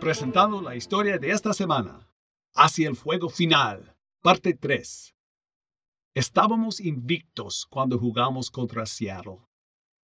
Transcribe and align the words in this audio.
Presentando 0.00 0.62
la 0.62 0.74
historia 0.74 1.18
de 1.18 1.30
esta 1.30 1.52
semana, 1.52 2.08
Hacia 2.54 2.88
el 2.88 2.96
Fuego 2.96 3.28
Final, 3.28 3.94
parte 4.22 4.54
3. 4.54 5.14
Estábamos 6.14 6.80
invictos 6.80 7.66
cuando 7.70 7.98
jugamos 7.98 8.50
contra 8.50 8.86
Seattle. 8.86 9.38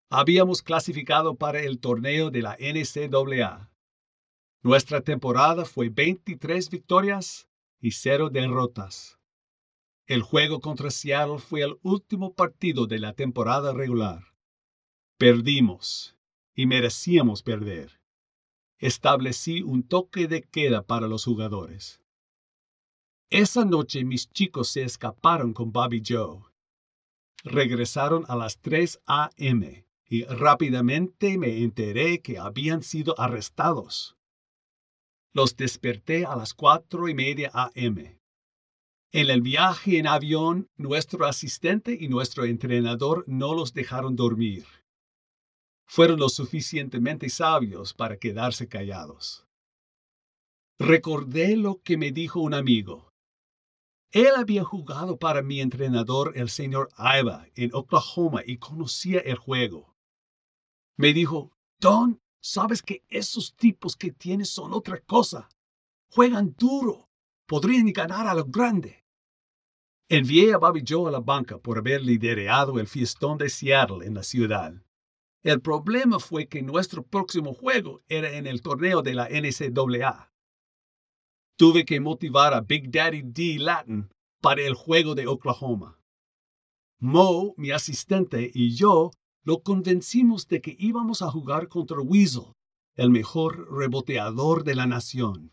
Habíamos 0.10 0.62
clasificado 0.62 1.36
para 1.36 1.62
el 1.62 1.80
torneo 1.80 2.32
de 2.32 2.42
la 2.42 2.58
NCAA. 2.60 3.72
Nuestra 4.64 5.02
temporada 5.02 5.66
fue 5.66 5.90
23 5.90 6.70
victorias 6.70 7.48
y 7.80 7.92
0 7.92 8.30
derrotas. 8.30 9.20
El 10.08 10.24
juego 10.24 10.60
contra 10.60 10.92
Seattle 10.92 11.40
fue 11.40 11.62
el 11.62 11.78
último 11.84 12.34
partido 12.34 12.88
de 12.88 13.00
la 13.00 13.14
temporada 13.14 13.72
regular. 13.72 14.31
Perdimos 15.22 16.16
y 16.56 16.66
merecíamos 16.66 17.44
perder. 17.44 18.02
Establecí 18.80 19.62
un 19.62 19.84
toque 19.84 20.28
de 20.28 20.42
queda 20.42 20.82
para 20.82 21.08
los 21.08 21.26
jugadores. 21.26 22.02
Esa 23.30 23.64
noche 23.64 24.04
mis 24.04 24.32
chicos 24.32 24.70
se 24.70 24.82
escaparon 24.82 25.54
con 25.54 25.72
Bobby 25.72 26.02
Joe. 26.04 26.40
Regresaron 27.44 28.26
a 28.30 28.36
las 28.36 28.58
3 28.62 29.00
a.m. 29.06 29.86
y 30.10 30.24
rápidamente 30.24 31.38
me 31.38 31.62
enteré 31.62 32.24
que 32.24 32.40
habían 32.40 32.82
sido 32.82 33.14
arrestados. 33.20 34.18
Los 35.34 35.56
desperté 35.56 36.26
a 36.26 36.36
las 36.36 36.56
cuatro 36.56 37.08
y 37.08 37.14
media 37.14 37.52
a.m. 37.54 38.20
En 39.12 39.30
el 39.30 39.44
viaje 39.44 40.00
en 40.00 40.08
avión, 40.08 40.72
nuestro 40.78 41.28
asistente 41.28 41.96
y 42.00 42.08
nuestro 42.08 42.44
entrenador 42.46 43.24
no 43.28 43.54
los 43.54 43.76
dejaron 43.76 44.16
dormir. 44.16 44.66
Fueron 45.94 46.22
lo 46.22 46.30
suficientemente 46.30 47.28
sabios 47.28 47.94
para 47.94 48.16
quedarse 48.16 48.70
callados. 48.70 49.46
Recordé 50.80 51.58
lo 51.58 51.82
que 51.82 51.98
me 51.98 52.14
dijo 52.14 52.40
un 52.40 52.54
amigo. 52.54 53.12
Él 54.12 54.32
había 54.38 54.64
jugado 54.64 55.20
para 55.20 55.42
mi 55.42 55.60
entrenador, 55.60 56.32
el 56.38 56.50
señor 56.50 56.88
Iva, 56.98 57.46
en 57.56 57.72
Oklahoma 57.74 58.42
y 58.46 58.56
conocía 58.56 59.20
el 59.20 59.36
juego. 59.36 59.94
Me 60.96 61.12
dijo, 61.12 61.52
Don, 61.82 62.22
sabes 62.40 62.82
que 62.82 63.04
esos 63.10 63.54
tipos 63.58 63.98
que 63.98 64.14
tienes 64.14 64.50
son 64.50 64.72
otra 64.72 65.02
cosa. 65.02 65.50
Juegan 66.10 66.56
duro. 66.58 67.10
Podrían 67.46 67.92
ganar 67.92 68.28
a 68.28 68.34
lo 68.34 68.46
grande. 68.46 69.04
Envié 70.08 70.54
a 70.54 70.58
Bobby 70.58 70.86
Joe 70.88 71.10
a 71.10 71.12
la 71.12 71.20
banca 71.20 71.58
por 71.58 71.80
haber 71.80 72.02
liderado 72.02 72.80
el 72.80 72.88
fiestón 72.88 73.38
de 73.38 73.50
Seattle 73.50 74.08
en 74.08 74.14
la 74.14 74.24
ciudad. 74.24 74.82
El 75.44 75.60
problema 75.60 76.20
fue 76.20 76.48
que 76.48 76.62
nuestro 76.62 77.04
próximo 77.04 77.54
juego 77.54 78.02
era 78.08 78.32
en 78.38 78.46
el 78.46 78.62
torneo 78.62 79.02
de 79.02 79.16
la 79.16 79.28
NCAA. 79.28 80.32
Tuve 81.58 81.84
que 81.84 82.00
motivar 82.00 82.54
a 82.54 82.62
Big 82.62 82.92
Daddy 82.92 83.24
D. 83.24 83.58
Latin 83.60 84.10
para 84.40 84.62
el 84.62 84.76
juego 84.76 85.16
de 85.16 85.28
Oklahoma. 85.28 86.00
Mo, 87.00 87.56
mi 87.58 87.72
asistente, 87.72 88.52
y 88.54 88.76
yo 88.76 89.12
lo 89.44 89.64
convencimos 89.64 90.48
de 90.48 90.62
que 90.62 90.76
íbamos 90.78 91.24
a 91.24 91.32
jugar 91.32 91.68
contra 91.68 92.00
Weasel, 92.00 92.54
el 92.96 93.10
mejor 93.10 93.72
reboteador 93.72 94.64
de 94.64 94.76
la 94.76 94.86
nación. 94.86 95.52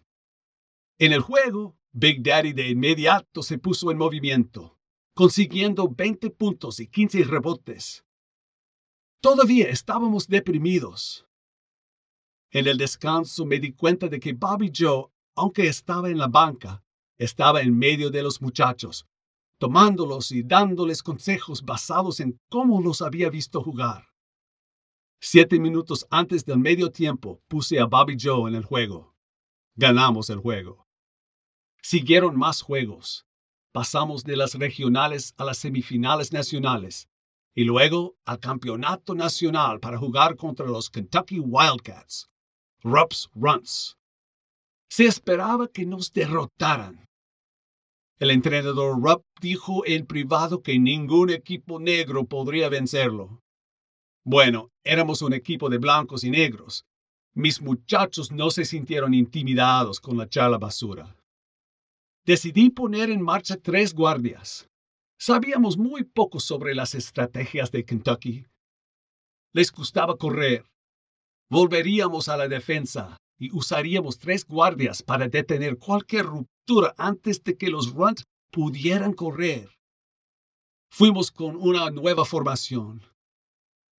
En 0.99 1.13
el 1.13 1.21
juego, 1.21 1.79
Big 1.93 2.23
Daddy 2.23 2.53
de 2.53 2.69
inmediato 2.69 3.43
se 3.43 3.57
puso 3.57 3.91
en 3.91 3.97
movimiento, 3.97 4.79
consiguiendo 5.15 5.89
20 5.89 6.29
puntos 6.31 6.81
y 6.81 6.89
15 6.89 7.25
rebotes. 7.25 8.05
Todavía 9.21 9.69
estábamos 9.69 10.29
deprimidos. 10.29 11.27
En 12.53 12.69
el 12.69 12.79
descanso 12.79 13.45
me 13.45 13.59
di 13.59 13.73
cuenta 13.73 14.07
de 14.07 14.21
que 14.21 14.33
Bobby 14.33 14.71
Joe, 14.75 15.07
aunque 15.35 15.67
estaba 15.67 16.09
en 16.09 16.19
la 16.19 16.29
banca, 16.29 16.85
estaba 17.19 17.61
en 17.61 17.77
medio 17.77 18.11
de 18.11 18.23
los 18.23 18.41
muchachos, 18.41 19.09
tomándolos 19.59 20.31
y 20.31 20.45
dándoles 20.45 21.03
consejos 21.03 21.65
basados 21.65 22.21
en 22.21 22.39
cómo 22.49 22.81
los 22.81 23.03
había 23.03 23.29
visto 23.29 23.61
jugar. 23.61 24.07
Siete 25.21 25.59
minutos 25.59 26.07
antes 26.11 26.45
del 26.45 26.61
medio 26.61 26.93
tiempo 26.93 27.43
puse 27.49 27.81
a 27.81 27.87
Bobby 27.87 28.17
Joe 28.21 28.49
en 28.49 28.55
el 28.55 28.65
juego. 28.65 29.17
Ganamos 29.75 30.31
el 30.31 30.39
juego. 30.39 30.87
Siguieron 31.83 32.37
más 32.39 32.63
juegos. 32.63 33.27
Pasamos 33.73 34.23
de 34.23 34.37
las 34.37 34.55
regionales 34.55 35.35
a 35.37 35.45
las 35.45 35.59
semifinales 35.59 36.33
nacionales 36.33 37.08
y 37.59 37.65
luego 37.65 38.15
al 38.25 38.39
campeonato 38.39 39.17
nacional 39.17 39.81
para 39.81 39.99
jugar 39.99 40.37
contra 40.37 40.65
los 40.65 40.89
Kentucky 40.89 41.41
Wildcats. 41.41 42.29
Rups 42.85 43.29
Runs. 43.35 43.97
Se 44.89 45.07
esperaba 45.07 45.67
que 45.67 45.85
nos 45.85 46.13
derrotaran. 46.13 47.05
El 48.21 48.31
entrenador 48.31 49.03
Rupp 49.03 49.25
dijo 49.41 49.85
en 49.87 50.07
privado 50.07 50.63
que 50.63 50.79
ningún 50.79 51.31
equipo 51.31 51.81
negro 51.81 52.27
podría 52.27 52.69
vencerlo. 52.69 53.41
Bueno, 54.25 54.71
éramos 54.85 55.21
un 55.21 55.33
equipo 55.33 55.69
de 55.69 55.79
blancos 55.79 56.23
y 56.23 56.31
negros. 56.31 56.85
Mis 57.35 57.61
muchachos 57.61 58.31
no 58.31 58.53
se 58.53 58.65
sintieron 58.65 59.15
intimidados 59.15 59.99
con 59.99 60.17
la 60.17 60.29
charla 60.29 60.59
basura 60.59 61.13
decidí 62.29 62.69
poner 62.69 63.09
en 63.09 63.23
marcha 63.23 63.57
tres 63.57 63.95
guardias. 63.95 64.69
Sabíamos 65.21 65.77
muy 65.77 66.05
poco 66.05 66.39
sobre 66.39 66.77
las 66.77 66.95
estrategias 66.95 67.73
de 67.73 67.85
Kentucky. 67.85 68.47
Les 69.53 69.73
gustaba 69.73 70.17
correr. 70.17 70.65
Volveríamos 71.51 72.29
a 72.29 72.37
la 72.37 72.47
defensa 72.47 73.17
y 73.37 73.51
usaríamos 73.51 74.21
tres 74.21 74.47
guardias 74.47 75.03
para 75.03 75.27
detener 75.27 75.77
cualquier 75.77 76.27
ruptura 76.27 76.95
antes 76.97 77.43
de 77.43 77.57
que 77.57 77.69
los 77.69 77.93
Runt 77.93 78.21
pudieran 78.53 79.13
correr. 79.13 79.69
Fuimos 80.89 81.33
con 81.33 81.57
una 81.57 81.91
nueva 81.91 82.25
formación. 82.25 83.03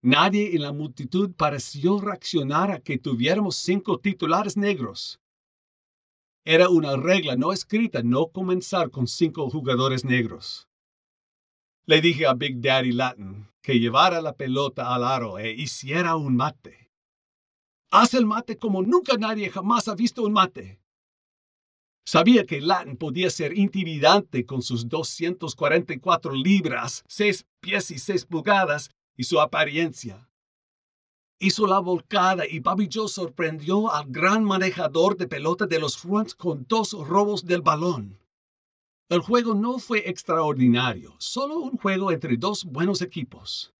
Nadie 0.02 0.56
en 0.56 0.62
la 0.62 0.72
multitud 0.72 1.34
pareció 1.36 2.00
reaccionar 2.00 2.72
a 2.72 2.80
que 2.80 2.98
tuviéramos 2.98 3.58
cinco 3.58 4.00
titulares 4.00 4.56
negros. 4.56 5.20
Era 6.46 6.70
una 6.70 6.96
regla 6.96 7.36
no 7.36 7.52
escrita 7.52 8.04
no 8.04 8.28
comenzar 8.28 8.90
con 8.90 9.06
cinco 9.06 9.50
jugadores 9.50 10.06
negros. 10.06 10.69
Le 11.90 12.02
dije 12.02 12.28
a 12.28 12.36
Big 12.36 12.62
Daddy 12.62 12.92
Latin 12.92 13.48
que 13.64 13.80
llevara 13.80 14.22
la 14.22 14.34
pelota 14.34 14.94
al 14.94 15.04
aro 15.04 15.40
e 15.40 15.54
hiciera 15.54 16.16
un 16.16 16.36
mate. 16.36 16.92
Haz 17.90 18.14
el 18.14 18.28
mate 18.28 18.60
como 18.60 18.84
nunca 18.84 19.18
nadie 19.18 19.50
jamás 19.50 19.88
ha 19.88 19.96
visto 19.96 20.22
un 20.22 20.34
mate. 20.34 20.80
Sabía 22.06 22.46
que 22.46 22.62
Latin 22.62 22.96
podía 22.96 23.32
ser 23.32 23.58
intimidante 23.58 24.46
con 24.46 24.62
sus 24.62 24.88
244 24.88 26.32
libras, 26.36 27.04
6 27.08 27.48
pies 27.60 27.90
y 27.90 27.98
6 27.98 28.28
pulgadas 28.28 28.92
y 29.18 29.24
su 29.24 29.42
apariencia 29.42 30.30
hizo 31.40 31.66
la 31.66 31.80
volcada 31.80 32.46
y 32.48 32.60
Bobby 32.60 32.88
Joe 32.94 33.08
sorprendió 33.08 33.92
al 33.92 34.06
gran 34.10 34.44
manejador 34.44 35.18
de 35.18 35.28
pelota 35.28 35.66
de 35.66 35.80
los 35.80 35.98
Fronts 35.98 36.36
con 36.36 36.68
dos 36.70 36.92
robos 36.92 37.46
del 37.48 37.64
balón. 37.64 38.20
El 39.10 39.22
juego 39.22 39.56
no 39.56 39.80
fue 39.80 40.08
extraordinario, 40.08 41.16
solo 41.18 41.58
un 41.58 41.78
juego 41.78 42.12
entre 42.12 42.38
dos 42.38 42.64
buenos 42.64 43.02
equipos. 43.02 43.74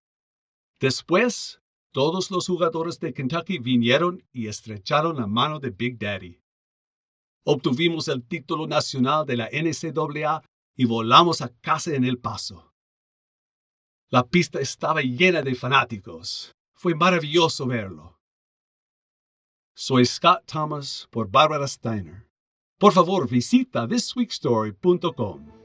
Después, 0.80 1.60
todos 1.92 2.32
los 2.32 2.48
jugadores 2.48 2.98
de 2.98 3.14
Kentucky 3.14 3.58
vinieron 3.58 4.26
y 4.32 4.48
estrecharon 4.48 5.16
la 5.18 5.28
mano 5.28 5.60
de 5.60 5.70
Big 5.70 5.98
Daddy. 6.00 6.42
Obtuvimos 7.44 8.08
el 8.08 8.26
título 8.26 8.66
nacional 8.66 9.24
de 9.24 9.36
la 9.36 9.48
NCAA 9.52 10.42
y 10.74 10.84
volamos 10.84 11.42
a 11.42 11.48
casa 11.60 11.94
en 11.94 12.04
El 12.04 12.18
Paso. 12.18 12.72
La 14.08 14.26
pista 14.26 14.58
estaba 14.58 15.00
llena 15.00 15.42
de 15.42 15.54
fanáticos. 15.54 16.56
Fue 16.72 16.96
maravilloso 16.96 17.66
verlo. 17.66 18.18
Soy 19.76 20.04
Scott 20.06 20.44
Thomas 20.46 21.06
por 21.12 21.30
Barbara 21.30 21.68
Steiner. 21.68 22.29
Por 22.80 22.92
favor, 22.94 23.28
visita 23.28 23.86
thisweekstory.com. 23.86 25.59